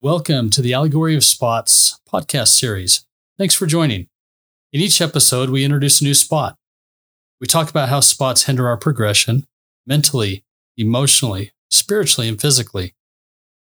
Welcome 0.00 0.50
to 0.50 0.62
the 0.62 0.74
Allegory 0.74 1.16
of 1.16 1.24
Spots 1.24 1.98
podcast 2.08 2.50
series. 2.50 3.04
Thanks 3.36 3.56
for 3.56 3.66
joining. 3.66 4.06
In 4.72 4.80
each 4.80 5.00
episode, 5.00 5.50
we 5.50 5.64
introduce 5.64 6.00
a 6.00 6.04
new 6.04 6.14
spot. 6.14 6.56
We 7.40 7.48
talk 7.48 7.68
about 7.68 7.88
how 7.88 7.98
spots 7.98 8.44
hinder 8.44 8.68
our 8.68 8.76
progression 8.76 9.44
mentally, 9.88 10.44
emotionally, 10.76 11.50
spiritually, 11.68 12.28
and 12.28 12.40
physically, 12.40 12.94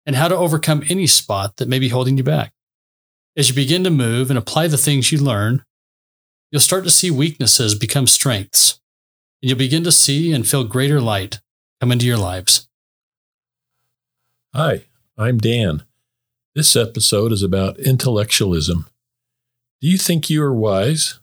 and 0.06 0.18
how 0.18 0.28
to 0.28 0.36
overcome 0.36 0.84
any 0.90 1.08
spot 1.08 1.56
that 1.56 1.70
may 1.70 1.80
be 1.80 1.88
holding 1.88 2.18
you 2.18 2.24
back. 2.24 2.52
As 3.38 3.48
you 3.48 3.56
begin 3.56 3.86
to 3.86 3.90
move 3.90 4.30
and 4.30 4.38
apply 4.38 4.68
the 4.68 4.76
things 4.76 5.14
you 5.14 5.20
learn, 5.20 5.64
you'll 6.52 6.60
start 6.60 6.84
to 6.84 6.90
see 6.90 7.10
weaknesses 7.10 7.76
become 7.76 8.08
strengths, 8.08 8.82
and 9.42 9.48
you'll 9.48 9.58
begin 9.58 9.86
to 9.86 9.92
see 9.92 10.34
and 10.34 10.46
feel 10.46 10.66
greater 10.66 11.00
light 11.00 11.40
come 11.80 11.94
into 11.94 12.06
your 12.06 12.18
lives. 12.18 12.68
Hi, 14.54 14.82
I'm 15.18 15.38
Dan. 15.38 15.86
This 16.56 16.78
episode 16.78 17.34
is 17.34 17.44
about 17.44 17.80
intellectualism. 17.80 18.88
Do 19.82 19.90
you 19.90 19.98
think 19.98 20.30
you 20.30 20.42
are 20.42 20.56
wise? 20.56 21.20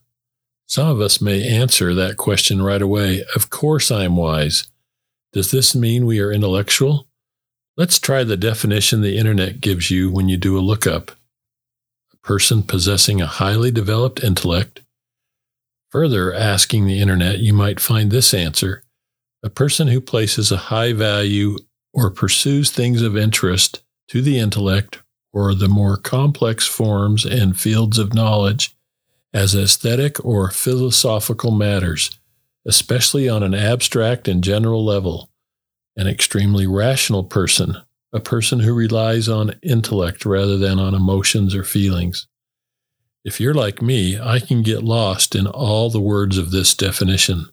Some 0.68 0.86
of 0.86 1.00
us 1.00 1.22
may 1.22 1.48
answer 1.48 1.94
that 1.94 2.18
question 2.18 2.60
right 2.60 2.82
away. 2.82 3.24
Of 3.34 3.48
course 3.48 3.90
I 3.90 4.04
am 4.04 4.14
wise. 4.16 4.68
Does 5.32 5.50
this 5.50 5.74
mean 5.74 6.04
we 6.04 6.20
are 6.20 6.30
intellectual? 6.30 7.08
Let's 7.78 7.98
try 7.98 8.24
the 8.24 8.36
definition 8.36 9.00
the 9.00 9.16
internet 9.16 9.62
gives 9.62 9.90
you 9.90 10.10
when 10.10 10.28
you 10.28 10.36
do 10.36 10.58
a 10.58 10.60
lookup. 10.60 11.12
A 12.12 12.16
person 12.18 12.62
possessing 12.62 13.22
a 13.22 13.26
highly 13.26 13.70
developed 13.70 14.22
intellect. 14.22 14.82
Further 15.92 16.34
asking 16.34 16.84
the 16.84 17.00
internet, 17.00 17.38
you 17.38 17.54
might 17.54 17.80
find 17.80 18.10
this 18.10 18.34
answer. 18.34 18.82
A 19.42 19.48
person 19.48 19.88
who 19.88 20.02
places 20.02 20.52
a 20.52 20.68
high 20.68 20.92
value 20.92 21.56
or 21.94 22.10
pursues 22.10 22.70
things 22.70 23.00
of 23.00 23.16
interest 23.16 23.82
to 24.08 24.20
the 24.20 24.38
intellect 24.38 24.98
or 25.32 25.54
the 25.54 25.68
more 25.68 25.96
complex 25.96 26.66
forms 26.66 27.24
and 27.24 27.58
fields 27.58 27.98
of 27.98 28.14
knowledge 28.14 28.76
as 29.32 29.54
aesthetic 29.54 30.22
or 30.24 30.50
philosophical 30.50 31.50
matters, 31.50 32.18
especially 32.66 33.28
on 33.28 33.42
an 33.42 33.54
abstract 33.54 34.28
and 34.28 34.44
general 34.44 34.84
level. 34.84 35.30
An 35.96 36.06
extremely 36.06 36.66
rational 36.66 37.24
person, 37.24 37.76
a 38.12 38.20
person 38.20 38.60
who 38.60 38.74
relies 38.74 39.28
on 39.28 39.54
intellect 39.62 40.24
rather 40.24 40.56
than 40.56 40.78
on 40.78 40.94
emotions 40.94 41.54
or 41.54 41.64
feelings. 41.64 42.26
If 43.24 43.40
you're 43.40 43.54
like 43.54 43.80
me, 43.80 44.18
I 44.20 44.40
can 44.40 44.62
get 44.62 44.82
lost 44.82 45.34
in 45.34 45.46
all 45.46 45.90
the 45.90 46.00
words 46.00 46.38
of 46.38 46.50
this 46.50 46.74
definition. 46.74 47.46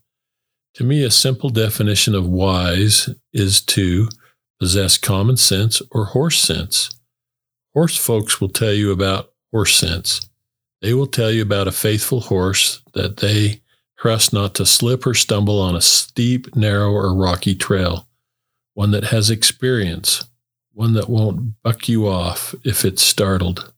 To 0.75 0.83
me, 0.83 1.03
a 1.03 1.11
simple 1.11 1.49
definition 1.49 2.15
of 2.15 2.27
wise 2.27 3.09
is 3.33 3.61
to 3.61 4.09
possess 4.59 4.97
common 4.97 5.37
sense 5.37 5.81
or 5.91 6.05
horse 6.05 6.39
sense 6.39 6.98
Horse 7.73 7.97
folks 7.97 8.41
will 8.41 8.49
tell 8.49 8.73
you 8.73 8.91
about 8.91 9.31
horse 9.51 9.75
sense. 9.75 10.29
They 10.81 10.93
will 10.93 11.07
tell 11.07 11.31
you 11.31 11.41
about 11.41 11.67
a 11.67 11.71
faithful 11.71 12.21
horse 12.21 12.81
that 12.93 13.17
they 13.17 13.61
trust 13.97 14.33
not 14.33 14.55
to 14.55 14.65
slip 14.65 15.05
or 15.05 15.13
stumble 15.13 15.59
on 15.61 15.75
a 15.75 15.81
steep, 15.81 16.55
narrow, 16.55 16.91
or 16.91 17.13
rocky 17.13 17.53
trail, 17.53 18.07
one 18.73 18.91
that 18.91 19.05
has 19.05 19.29
experience, 19.29 20.23
one 20.73 20.93
that 20.93 21.09
won't 21.09 21.61
buck 21.61 21.89
you 21.89 22.07
off 22.07 22.55
if 22.63 22.85
it's 22.85 23.01
startled. 23.01 23.73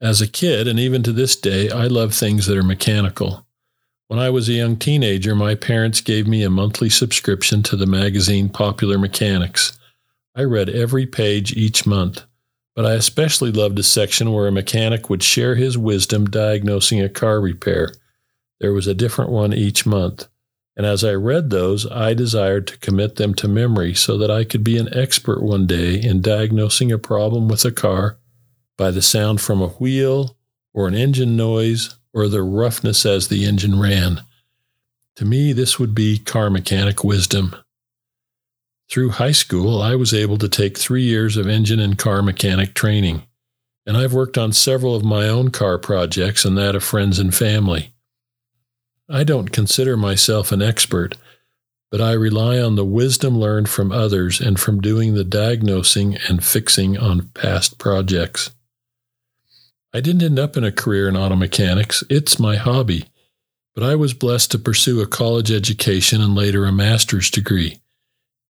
As 0.00 0.20
a 0.20 0.28
kid, 0.28 0.66
and 0.66 0.80
even 0.80 1.04
to 1.04 1.12
this 1.12 1.36
day, 1.36 1.70
I 1.70 1.86
love 1.86 2.12
things 2.12 2.46
that 2.46 2.58
are 2.58 2.64
mechanical. 2.64 3.46
When 4.08 4.18
I 4.18 4.28
was 4.28 4.48
a 4.48 4.54
young 4.54 4.76
teenager, 4.76 5.36
my 5.36 5.54
parents 5.54 6.00
gave 6.00 6.26
me 6.26 6.42
a 6.42 6.50
monthly 6.50 6.90
subscription 6.90 7.62
to 7.62 7.76
the 7.76 7.86
magazine 7.86 8.48
Popular 8.48 8.98
Mechanics. 8.98 9.78
I 10.34 10.42
read 10.42 10.68
every 10.68 11.06
page 11.06 11.56
each 11.56 11.86
month 11.86 12.24
but 12.74 12.86
I 12.86 12.94
especially 12.94 13.52
loved 13.52 13.78
a 13.78 13.82
section 13.82 14.32
where 14.32 14.46
a 14.46 14.52
mechanic 14.52 15.10
would 15.10 15.22
share 15.22 15.54
his 15.54 15.76
wisdom 15.76 16.26
diagnosing 16.26 17.00
a 17.00 17.08
car 17.08 17.40
repair. 17.40 17.94
There 18.60 18.72
was 18.72 18.86
a 18.86 18.94
different 18.94 19.30
one 19.30 19.52
each 19.52 19.84
month. 19.84 20.28
And 20.76 20.86
as 20.86 21.04
I 21.04 21.12
read 21.12 21.50
those, 21.50 21.86
I 21.90 22.14
desired 22.14 22.66
to 22.68 22.78
commit 22.78 23.16
them 23.16 23.34
to 23.34 23.48
memory 23.48 23.92
so 23.92 24.16
that 24.16 24.30
I 24.30 24.44
could 24.44 24.64
be 24.64 24.78
an 24.78 24.94
expert 24.96 25.42
one 25.42 25.66
day 25.66 26.00
in 26.00 26.22
diagnosing 26.22 26.90
a 26.90 26.98
problem 26.98 27.48
with 27.48 27.64
a 27.64 27.72
car 27.72 28.16
by 28.78 28.90
the 28.90 29.02
sound 29.02 29.40
from 29.40 29.60
a 29.60 29.68
wheel 29.68 30.36
or 30.72 30.88
an 30.88 30.94
engine 30.94 31.36
noise 31.36 31.96
or 32.14 32.28
the 32.28 32.42
roughness 32.42 33.04
as 33.04 33.28
the 33.28 33.44
engine 33.44 33.78
ran. 33.78 34.22
To 35.16 35.26
me, 35.26 35.52
this 35.52 35.78
would 35.78 35.94
be 35.94 36.18
car 36.18 36.48
mechanic 36.48 37.04
wisdom. 37.04 37.54
Through 38.92 39.12
high 39.12 39.32
school, 39.32 39.80
I 39.80 39.94
was 39.94 40.12
able 40.12 40.36
to 40.36 40.50
take 40.50 40.76
three 40.76 41.04
years 41.04 41.38
of 41.38 41.48
engine 41.48 41.80
and 41.80 41.96
car 41.96 42.20
mechanic 42.20 42.74
training, 42.74 43.22
and 43.86 43.96
I've 43.96 44.12
worked 44.12 44.36
on 44.36 44.52
several 44.52 44.94
of 44.94 45.02
my 45.02 45.30
own 45.30 45.50
car 45.50 45.78
projects 45.78 46.44
and 46.44 46.58
that 46.58 46.74
of 46.74 46.84
friends 46.84 47.18
and 47.18 47.34
family. 47.34 47.94
I 49.08 49.24
don't 49.24 49.50
consider 49.50 49.96
myself 49.96 50.52
an 50.52 50.60
expert, 50.60 51.16
but 51.90 52.02
I 52.02 52.12
rely 52.12 52.58
on 52.58 52.76
the 52.76 52.84
wisdom 52.84 53.38
learned 53.38 53.70
from 53.70 53.92
others 53.92 54.42
and 54.42 54.60
from 54.60 54.82
doing 54.82 55.14
the 55.14 55.24
diagnosing 55.24 56.18
and 56.28 56.44
fixing 56.44 56.98
on 56.98 57.28
past 57.28 57.78
projects. 57.78 58.50
I 59.94 60.02
didn't 60.02 60.22
end 60.22 60.38
up 60.38 60.58
in 60.58 60.64
a 60.64 60.70
career 60.70 61.08
in 61.08 61.16
auto 61.16 61.36
mechanics, 61.36 62.04
it's 62.10 62.38
my 62.38 62.56
hobby, 62.56 63.06
but 63.74 63.84
I 63.84 63.94
was 63.94 64.12
blessed 64.12 64.50
to 64.50 64.58
pursue 64.58 65.00
a 65.00 65.06
college 65.06 65.50
education 65.50 66.20
and 66.20 66.34
later 66.34 66.66
a 66.66 66.72
master's 66.72 67.30
degree. 67.30 67.78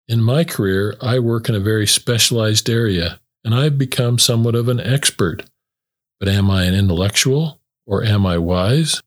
In 0.09 0.21
my 0.21 0.45
career, 0.45 0.97
I 1.01 1.19
work 1.19 1.49
in 1.49 1.55
a 1.55 1.61
very 1.61 1.87
specialized 1.87 2.69
area, 2.69 3.21
and 3.45 3.55
I've 3.55 3.79
become 3.79 4.19
somewhat 4.19 4.55
of 4.55 4.69
an 4.69 4.81
expert. 4.81 5.45
But 6.19 6.29
am 6.29 6.51
I 6.51 6.65
an 6.65 6.75
intellectual 6.75 7.61
or 7.87 8.05
am 8.05 8.27
I 8.27 8.39
wise? 8.39 9.01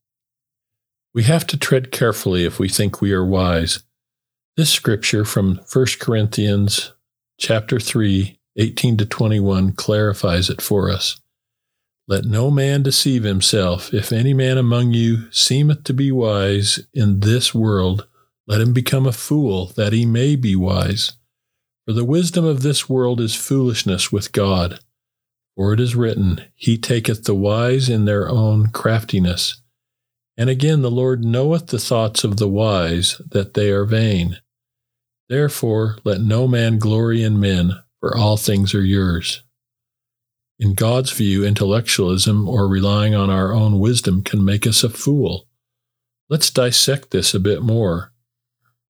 We 1.14 1.24
have 1.24 1.48
to 1.48 1.58
tread 1.58 1.92
carefully 1.92 2.44
if 2.44 2.60
we 2.60 2.68
think 2.68 3.02
we 3.02 3.14
are 3.14 3.26
wise. 3.26 3.84
This 4.58 4.70
scripture 4.70 5.26
from 5.26 5.60
1 5.72 5.86
Corinthians 6.00 6.94
chapter 7.38 7.80
3, 7.80 8.38
18 8.58 8.98
to 8.98 9.06
21 9.06 9.74
clarifies 9.74 10.50
it 10.50 10.62
for 10.62 10.90
us. 10.90 11.20
Let 12.08 12.26
no 12.26 12.52
man 12.52 12.84
deceive 12.84 13.24
himself. 13.24 13.94
If 13.94 14.12
any 14.12 14.34
man 14.34 14.58
among 14.58 14.94
you 14.94 15.32
seemeth 15.32 15.84
to 15.86 15.94
be 15.94 16.12
wise 16.12 16.80
in 16.94 17.22
this 17.22 17.54
world, 17.54 18.08
let 18.48 18.62
him 18.62 18.74
become 18.74 19.06
a 19.06 19.12
fool, 19.12 19.68
that 19.76 19.94
he 19.94 20.06
may 20.06 20.36
be 20.36 20.56
wise. 20.56 21.14
For 21.86 21.94
the 21.94 22.06
wisdom 22.06 22.46
of 22.46 22.62
this 22.62 22.90
world 22.90 23.22
is 23.22 23.36
foolishness 23.36 24.12
with 24.12 24.32
God. 24.32 24.80
For 25.56 25.74
it 25.74 25.80
is 25.80 25.96
written, 25.96 26.46
He 26.56 26.78
taketh 26.78 27.24
the 27.24 27.36
wise 27.36 27.90
in 27.90 28.06
their 28.06 28.30
own 28.30 28.68
craftiness. 28.68 29.62
And 30.38 30.50
again, 30.50 30.82
the 30.82 30.92
Lord 30.92 31.24
knoweth 31.24 31.68
the 31.68 31.80
thoughts 31.80 32.24
of 32.24 32.38
the 32.38 32.50
wise, 32.50 33.22
that 33.30 33.54
they 33.54 33.72
are 33.72 33.86
vain. 33.86 34.40
Therefore, 35.30 35.98
let 36.04 36.22
no 36.22 36.48
man 36.48 36.78
glory 36.78 37.24
in 37.24 37.40
men, 37.40 37.82
for 38.00 38.18
all 38.18 38.36
things 38.38 38.76
are 38.76 38.84
yours. 38.84 39.44
In 40.60 40.74
God's 40.74 41.12
view, 41.12 41.46
intellectualism 41.46 42.48
or 42.48 42.68
relying 42.68 43.16
on 43.16 43.30
our 43.30 43.54
own 43.54 43.80
wisdom 43.80 44.24
can 44.24 44.44
make 44.44 44.66
us 44.66 44.84
a 44.84 44.90
fool. 44.90 45.48
Let's 46.30 46.50
dissect 46.50 47.12
this 47.12 47.34
a 47.34 47.40
bit 47.40 47.62
more. 47.62 48.12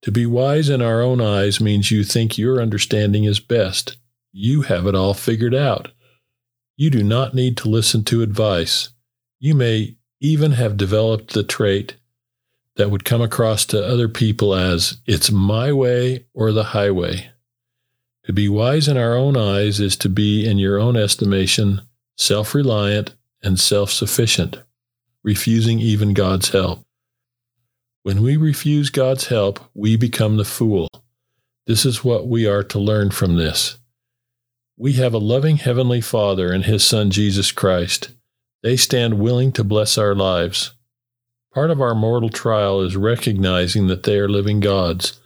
To 0.05 0.11
be 0.11 0.27
wise 0.27 0.69
in 0.69 0.83
our 0.83 1.01
own 1.01 1.19
eyes 1.19 1.59
means 1.59 1.89
you 1.89 2.03
think 2.03 2.37
your 2.37 2.61
understanding 2.61 3.23
is 3.23 3.39
best. 3.39 3.97
You 4.31 4.61
have 4.61 4.85
it 4.85 4.93
all 4.93 5.15
figured 5.15 5.55
out. 5.55 5.93
You 6.77 6.91
do 6.91 7.03
not 7.03 7.33
need 7.33 7.57
to 7.57 7.69
listen 7.69 8.03
to 8.03 8.21
advice. 8.21 8.89
You 9.39 9.55
may 9.55 9.97
even 10.19 10.51
have 10.51 10.77
developed 10.77 11.33
the 11.33 11.41
trait 11.41 11.95
that 12.75 12.91
would 12.91 13.03
come 13.03 13.23
across 13.23 13.65
to 13.65 13.83
other 13.83 14.07
people 14.07 14.53
as 14.53 14.97
it's 15.07 15.31
my 15.31 15.73
way 15.73 16.27
or 16.35 16.51
the 16.51 16.65
highway. 16.65 17.31
To 18.25 18.33
be 18.33 18.47
wise 18.47 18.87
in 18.87 18.97
our 18.97 19.15
own 19.15 19.35
eyes 19.35 19.79
is 19.79 19.97
to 19.97 20.09
be, 20.09 20.47
in 20.47 20.59
your 20.59 20.79
own 20.79 20.95
estimation, 20.95 21.81
self 22.15 22.53
reliant 22.53 23.15
and 23.41 23.59
self 23.59 23.89
sufficient, 23.89 24.59
refusing 25.23 25.79
even 25.79 26.13
God's 26.13 26.49
help. 26.49 26.85
When 28.05 28.21
we 28.21 28.37
refuse 28.37 28.91
God's 28.91 29.29
help, 29.29 29.59
we 29.73 29.95
become 29.95 30.37
the 30.37 30.45
fool. 30.45 30.89
This 31.65 31.87
is 31.87 32.03
what 32.03 32.27
we 32.27 32.45
are 32.45 32.61
to 32.65 32.77
learn 32.77 33.09
from 33.09 33.35
this. 33.35 33.79
We 34.77 34.93
have 34.93 35.15
a 35.15 35.17
loving 35.17 35.57
Heavenly 35.57 36.01
Father 36.01 36.53
and 36.53 36.65
His 36.65 36.83
Son 36.83 37.09
Jesus 37.09 37.51
Christ. 37.51 38.09
They 38.61 38.77
stand 38.77 39.17
willing 39.17 39.51
to 39.53 39.63
bless 39.63 39.97
our 39.97 40.13
lives. 40.13 40.75
Part 41.51 41.71
of 41.71 41.81
our 41.81 41.95
mortal 41.95 42.29
trial 42.29 42.81
is 42.81 42.95
recognizing 42.95 43.87
that 43.87 44.03
they 44.03 44.19
are 44.19 44.29
living 44.29 44.59
gods. 44.59 45.19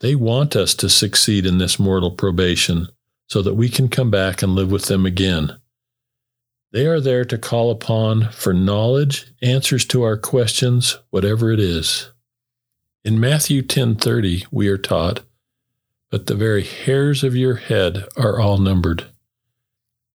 They 0.00 0.14
want 0.14 0.54
us 0.54 0.74
to 0.74 0.90
succeed 0.90 1.46
in 1.46 1.56
this 1.56 1.78
mortal 1.78 2.10
probation 2.10 2.88
so 3.26 3.40
that 3.40 3.54
we 3.54 3.70
can 3.70 3.88
come 3.88 4.10
back 4.10 4.42
and 4.42 4.54
live 4.54 4.70
with 4.70 4.84
them 4.84 5.06
again. 5.06 5.58
They 6.72 6.86
are 6.86 7.00
there 7.00 7.24
to 7.24 7.38
call 7.38 7.70
upon 7.70 8.30
for 8.30 8.54
knowledge, 8.54 9.26
answers 9.42 9.84
to 9.86 10.02
our 10.02 10.16
questions, 10.16 10.98
whatever 11.10 11.50
it 11.50 11.58
is. 11.58 12.10
In 13.04 13.18
Matthew 13.18 13.62
10:30 13.62 14.46
we 14.52 14.68
are 14.68 14.78
taught, 14.78 15.20
"But 16.10 16.26
the 16.26 16.34
very 16.34 16.62
hairs 16.62 17.24
of 17.24 17.34
your 17.34 17.56
head 17.56 18.04
are 18.16 18.38
all 18.38 18.58
numbered." 18.58 19.06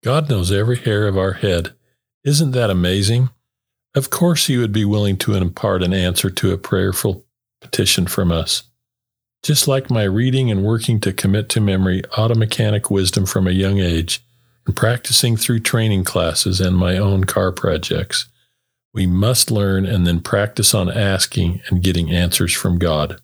God 0.04 0.28
knows 0.28 0.50
every 0.52 0.76
hair 0.76 1.06
of 1.06 1.16
our 1.16 1.34
head. 1.34 1.72
Isn't 2.24 2.50
that 2.50 2.70
amazing? 2.70 3.30
Of 3.94 4.10
course, 4.10 4.46
He 4.46 4.58
would 4.58 4.72
be 4.72 4.84
willing 4.84 5.16
to 5.18 5.34
impart 5.34 5.82
an 5.82 5.94
answer 5.94 6.28
to 6.28 6.52
a 6.52 6.58
prayerful 6.58 7.24
petition 7.60 8.06
from 8.06 8.32
us. 8.32 8.64
Just 9.42 9.66
like 9.68 9.90
my 9.90 10.04
reading 10.04 10.50
and 10.50 10.64
working 10.64 11.00
to 11.00 11.12
commit 11.12 11.48
to 11.50 11.60
memory 11.60 12.02
automechanic 12.16 12.90
wisdom 12.90 13.26
from 13.26 13.46
a 13.46 13.52
young 13.52 13.80
age, 13.80 14.24
practicing 14.74 15.36
through 15.36 15.60
training 15.60 16.04
classes 16.04 16.60
and 16.60 16.76
my 16.76 16.96
own 16.96 17.24
car 17.24 17.52
projects, 17.52 18.26
we 18.94 19.06
must 19.06 19.50
learn 19.50 19.86
and 19.86 20.06
then 20.06 20.20
practice 20.20 20.74
on 20.74 20.90
asking 20.90 21.60
and 21.68 21.82
getting 21.82 22.10
answers 22.10 22.52
from 22.52 22.78
God. 22.78 23.20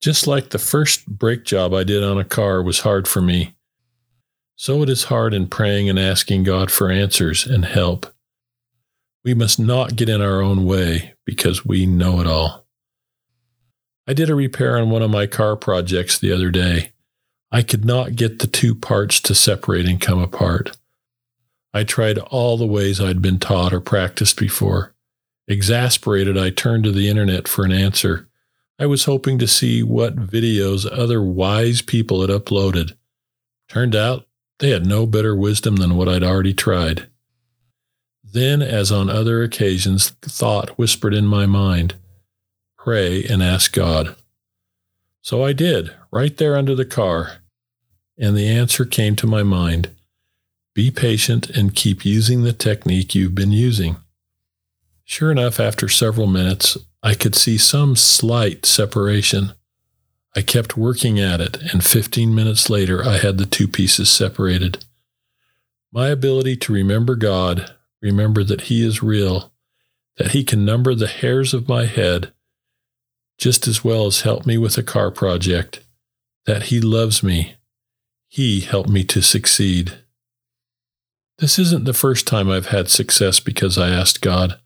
Just 0.00 0.26
like 0.26 0.50
the 0.50 0.58
first 0.58 1.06
brake 1.06 1.44
job 1.44 1.74
I 1.74 1.84
did 1.84 2.02
on 2.02 2.18
a 2.18 2.24
car 2.24 2.62
was 2.62 2.80
hard 2.80 3.06
for 3.06 3.20
me, 3.20 3.54
so 4.56 4.82
it 4.82 4.88
is 4.88 5.04
hard 5.04 5.34
in 5.34 5.46
praying 5.46 5.88
and 5.88 5.98
asking 5.98 6.44
God 6.44 6.70
for 6.70 6.90
answers 6.90 7.46
and 7.46 7.64
help. 7.64 8.06
We 9.24 9.34
must 9.34 9.58
not 9.58 9.96
get 9.96 10.08
in 10.08 10.22
our 10.22 10.40
own 10.40 10.64
way 10.64 11.14
because 11.26 11.66
we 11.66 11.84
know 11.84 12.20
it 12.20 12.26
all. 12.26 12.66
I 14.06 14.14
did 14.14 14.30
a 14.30 14.34
repair 14.34 14.78
on 14.78 14.90
one 14.90 15.02
of 15.02 15.10
my 15.10 15.26
car 15.26 15.54
projects 15.54 16.18
the 16.18 16.32
other 16.32 16.50
day. 16.50 16.92
I 17.52 17.62
could 17.62 17.84
not 17.84 18.16
get 18.16 18.38
the 18.38 18.46
two 18.46 18.74
parts 18.74 19.20
to 19.22 19.34
separate 19.34 19.86
and 19.86 20.00
come 20.00 20.20
apart. 20.20 20.76
I 21.72 21.84
tried 21.84 22.18
all 22.18 22.56
the 22.56 22.66
ways 22.66 23.00
I'd 23.00 23.22
been 23.22 23.38
taught 23.38 23.72
or 23.72 23.80
practiced 23.80 24.38
before. 24.38 24.94
Exasperated, 25.48 26.38
I 26.38 26.50
turned 26.50 26.84
to 26.84 26.92
the 26.92 27.08
internet 27.08 27.48
for 27.48 27.64
an 27.64 27.72
answer. 27.72 28.28
I 28.78 28.86
was 28.86 29.04
hoping 29.04 29.38
to 29.38 29.46
see 29.46 29.82
what 29.82 30.16
videos 30.16 30.88
other 30.90 31.22
wise 31.22 31.82
people 31.82 32.20
had 32.20 32.30
uploaded. 32.30 32.94
Turned 33.68 33.94
out 33.94 34.26
they 34.58 34.70
had 34.70 34.86
no 34.86 35.06
better 35.06 35.34
wisdom 35.34 35.76
than 35.76 35.96
what 35.96 36.08
I'd 36.08 36.22
already 36.22 36.54
tried. 36.54 37.08
Then, 38.22 38.62
as 38.62 38.92
on 38.92 39.10
other 39.10 39.42
occasions, 39.42 40.10
thought 40.22 40.78
whispered 40.78 41.14
in 41.14 41.26
my 41.26 41.46
mind 41.46 41.94
pray 42.78 43.24
and 43.24 43.42
ask 43.42 43.72
God. 43.72 44.16
So 45.20 45.44
I 45.44 45.52
did, 45.52 45.94
right 46.10 46.34
there 46.36 46.56
under 46.56 46.74
the 46.74 46.86
car. 46.86 47.39
And 48.20 48.36
the 48.36 48.48
answer 48.48 48.84
came 48.84 49.16
to 49.16 49.26
my 49.26 49.42
mind 49.42 49.90
be 50.74 50.90
patient 50.90 51.50
and 51.50 51.74
keep 51.74 52.04
using 52.04 52.42
the 52.42 52.52
technique 52.52 53.14
you've 53.14 53.34
been 53.34 53.50
using. 53.50 53.96
Sure 55.04 55.32
enough, 55.32 55.58
after 55.58 55.88
several 55.88 56.28
minutes, 56.28 56.78
I 57.02 57.14
could 57.14 57.34
see 57.34 57.58
some 57.58 57.96
slight 57.96 58.64
separation. 58.64 59.54
I 60.36 60.42
kept 60.42 60.76
working 60.76 61.18
at 61.18 61.40
it, 61.40 61.56
and 61.72 61.84
15 61.84 62.32
minutes 62.32 62.70
later, 62.70 63.04
I 63.04 63.18
had 63.18 63.38
the 63.38 63.46
two 63.46 63.66
pieces 63.66 64.08
separated. 64.10 64.84
My 65.92 66.08
ability 66.08 66.56
to 66.58 66.72
remember 66.72 67.16
God, 67.16 67.74
remember 68.00 68.44
that 68.44 68.62
He 68.62 68.86
is 68.86 69.02
real, 69.02 69.52
that 70.18 70.30
He 70.30 70.44
can 70.44 70.64
number 70.64 70.94
the 70.94 71.08
hairs 71.08 71.52
of 71.52 71.68
my 71.68 71.86
head, 71.86 72.32
just 73.38 73.66
as 73.66 73.82
well 73.82 74.06
as 74.06 74.20
help 74.20 74.46
me 74.46 74.56
with 74.56 74.78
a 74.78 74.84
car 74.84 75.10
project, 75.10 75.82
that 76.46 76.64
He 76.64 76.80
loves 76.80 77.24
me. 77.24 77.56
He 78.32 78.60
helped 78.60 78.88
me 78.88 79.02
to 79.04 79.22
succeed. 79.22 80.04
This 81.38 81.58
isn't 81.58 81.84
the 81.84 81.92
first 81.92 82.28
time 82.28 82.48
I've 82.48 82.68
had 82.68 82.88
success 82.88 83.40
because 83.40 83.76
I 83.76 83.88
asked 83.88 84.20
God. 84.20 84.60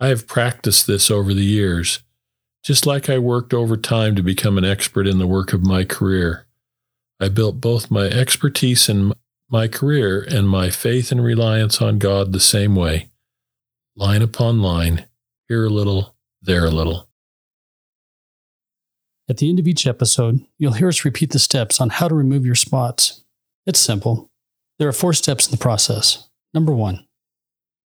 I 0.00 0.08
have 0.08 0.26
practiced 0.26 0.86
this 0.86 1.10
over 1.10 1.34
the 1.34 1.44
years, 1.44 2.02
just 2.62 2.86
like 2.86 3.10
I 3.10 3.18
worked 3.18 3.52
overtime 3.52 4.16
to 4.16 4.22
become 4.22 4.56
an 4.56 4.64
expert 4.64 5.06
in 5.06 5.18
the 5.18 5.26
work 5.26 5.52
of 5.52 5.66
my 5.66 5.84
career. 5.84 6.46
I 7.20 7.28
built 7.28 7.60
both 7.60 7.90
my 7.90 8.06
expertise 8.06 8.88
in 8.88 9.12
my 9.50 9.68
career 9.68 10.22
and 10.22 10.48
my 10.48 10.70
faith 10.70 11.12
and 11.12 11.22
reliance 11.22 11.82
on 11.82 11.98
God 11.98 12.32
the 12.32 12.40
same 12.40 12.74
way, 12.74 13.10
line 13.94 14.22
upon 14.22 14.62
line, 14.62 15.06
here 15.48 15.66
a 15.66 15.70
little, 15.70 16.16
there 16.40 16.64
a 16.64 16.70
little. 16.70 17.10
At 19.28 19.36
the 19.36 19.48
end 19.48 19.58
of 19.58 19.68
each 19.68 19.86
episode, 19.86 20.44
you'll 20.58 20.72
hear 20.72 20.88
us 20.88 21.04
repeat 21.04 21.30
the 21.30 21.38
steps 21.38 21.80
on 21.80 21.90
how 21.90 22.08
to 22.08 22.14
remove 22.14 22.44
your 22.44 22.54
spots. 22.54 23.24
It's 23.66 23.78
simple. 23.78 24.30
There 24.78 24.88
are 24.88 24.92
four 24.92 25.12
steps 25.12 25.46
in 25.46 25.52
the 25.52 25.62
process. 25.62 26.28
Number 26.52 26.72
one, 26.72 27.06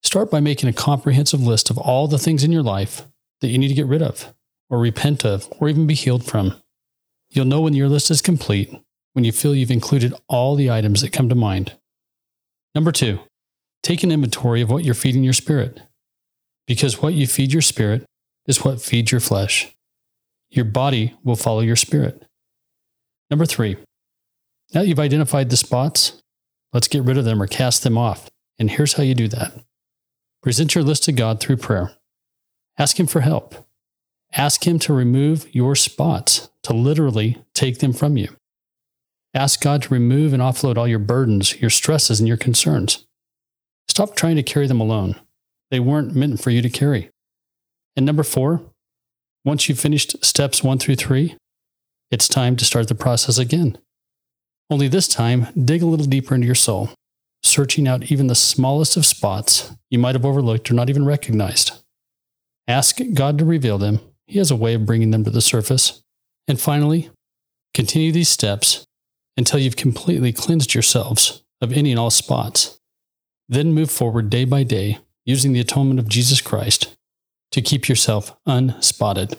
start 0.03 0.31
by 0.31 0.41
making 0.41 0.69
a 0.69 0.75
comprehensive 0.75 1.41
list 1.41 1.71
of 1.71 1.79
all 1.79 2.09
the 2.09 2.19
things 2.19 2.43
in 2.43 2.53
your 2.53 2.62
life 2.62 3.03
that 3.41 3.49
you 3.49 3.59
need 3.59 3.69
to 3.69 3.75
get 3.75 3.87
rid 3.87 4.03
of, 4.03 4.35
or 4.69 4.79
repent 4.79 5.25
of, 5.25 5.49
or 5.59 5.69
even 5.69 5.87
be 5.87 5.94
healed 5.94 6.25
from. 6.25 6.55
You'll 7.31 7.47
know 7.47 7.61
when 7.61 7.75
your 7.75 7.88
list 7.88 8.11
is 8.11 8.21
complete 8.21 8.75
when 9.12 9.25
you 9.25 9.32
feel 9.32 9.55
you've 9.55 9.71
included 9.71 10.15
all 10.29 10.55
the 10.55 10.71
items 10.71 11.00
that 11.00 11.12
come 11.12 11.29
to 11.29 11.35
mind. 11.35 11.77
Number 12.75 12.93
two, 12.93 13.21
take 13.82 14.03
an 14.03 14.12
inventory 14.12 14.61
of 14.61 14.71
what 14.71 14.85
you're 14.85 14.94
feeding 14.94 15.25
your 15.25 15.32
spirit, 15.32 15.81
because 16.67 17.03
what 17.03 17.15
you 17.15 17.27
feed 17.27 17.53
your 17.53 17.62
spirit 17.62 18.05
is 18.47 18.65
what 18.65 18.81
feeds 18.81 19.11
your 19.11 19.21
flesh. 19.21 19.75
Your 20.50 20.64
body 20.64 21.14
will 21.23 21.37
follow 21.37 21.61
your 21.61 21.76
spirit. 21.76 22.26
Number 23.31 23.47
three, 23.47 23.76
now 24.75 24.82
that 24.82 24.88
you've 24.88 24.99
identified 24.99 25.50
the 25.50 25.56
spots, 25.56 26.20
Let's 26.73 26.88
get 26.88 27.02
rid 27.02 27.19
of 27.19 27.25
them 27.25 27.43
or 27.43 27.47
cast 27.47 27.82
them 27.82 27.99
off. 27.99 28.29
And 28.58 28.70
here's 28.70 28.94
how 28.94 29.02
you 29.02 29.14
do 29.14 29.29
that 29.29 29.52
present 30.43 30.75
your 30.75 30.85
list 30.85 31.05
to 31.05 31.12
God 31.12 31.41
through 31.41 31.56
prayer. 31.58 31.93
Ask 32.79 32.99
Him 32.99 33.06
for 33.06 33.20
help. 33.20 33.55
Ask 34.32 34.67
Him 34.67 34.79
to 34.81 34.93
remove 34.93 35.52
your 35.55 35.75
spots, 35.75 36.50
to 36.62 36.73
literally 36.73 37.43
take 37.53 37.79
them 37.79 37.93
from 37.93 38.17
you. 38.17 38.29
Ask 39.35 39.61
God 39.61 39.82
to 39.82 39.94
remove 39.94 40.32
and 40.32 40.43
offload 40.43 40.76
all 40.76 40.88
your 40.88 40.99
burdens, 40.99 41.61
your 41.61 41.70
stresses, 41.70 42.20
and 42.20 42.29
your 42.29 42.37
concerns. 42.37 43.06
Stop 43.88 44.17
trying 44.17 44.37
to 44.37 44.43
carry 44.43 44.67
them 44.67 44.81
alone. 44.81 45.17
They 45.70 45.81
weren't 45.81 46.14
meant 46.14 46.41
for 46.41 46.50
you 46.50 46.62
to 46.62 46.70
carry. 46.70 47.11
And 47.96 48.06
number 48.06 48.23
four, 48.23 48.62
once 49.45 49.69
you've 49.69 49.81
finished 49.81 50.23
steps 50.25 50.63
one 50.63 50.79
through 50.79 50.97
three, 50.97 51.37
it's 52.11 52.29
time 52.29 52.57
to 52.57 52.65
start 52.65 52.89
the 52.89 52.95
process 52.95 53.39
again. 53.39 53.79
Only 54.69 54.89
this 54.89 55.09
time, 55.09 55.49
dig 55.57 55.83
a 55.83 55.87
little 55.87 56.07
deeper 56.07 56.35
into 56.35 56.47
your 56.47 56.55
soul, 56.55 56.91
searching 57.43 57.89
out 57.89 58.11
even 58.11 58.27
the 58.27 58.35
smallest 58.35 58.97
of 58.97 59.07
spots 59.07 59.75
you 59.91 59.99
might 59.99 60.15
have 60.15 60.25
overlooked 60.25 60.71
or 60.71 60.75
not 60.75 60.91
even 60.91 61.05
recognized. 61.05 61.73
Ask 62.69 62.99
God 63.15 63.39
to 63.39 63.45
reveal 63.45 63.79
them. 63.79 64.01
He 64.27 64.39
has 64.39 64.51
a 64.51 64.57
way 64.57 64.75
of 64.75 64.87
bringing 64.87 65.11
them 65.11 65.25
to 65.25 65.31
the 65.31 65.41
surface. 65.41 66.03
And 66.47 66.61
finally, 66.61 67.11
continue 67.75 68.13
these 68.13 68.29
steps 68.29 68.85
until 69.37 69.59
you've 69.59 69.77
completely 69.77 70.33
cleansed 70.33 70.75
yourselves 70.75 71.43
of 71.61 71.73
any 71.73 71.91
and 71.91 71.99
all 71.99 72.11
spots. 72.11 72.79
Then 73.49 73.73
move 73.73 73.91
forward 73.91 74.31
day 74.31 74.44
by 74.44 74.63
day 74.63 74.99
using 75.25 75.53
the 75.53 75.61
atonement 75.61 75.99
of 75.99 76.09
Jesus 76.09 76.41
Christ 76.41 76.97
to 77.53 77.61
keep 77.61 77.89
yourself 77.89 78.37
unspotted. 78.47 79.39